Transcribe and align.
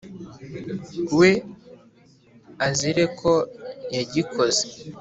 we 1.17 1.29
azire 2.67 3.03
ko 3.19 3.31
yagikoze, 3.95 4.63